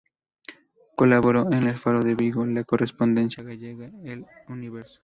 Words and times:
Colaboró 0.95 1.53
en 1.53 1.67
el 1.67 1.77
"Faro 1.77 2.03
de 2.03 2.15
Vigo", 2.15 2.43
"La 2.47 2.63
Correspondencia 2.63 3.43
Gallega" 3.43 3.91
y 4.03 4.09
El 4.09 4.25
"Universo. 4.47 4.99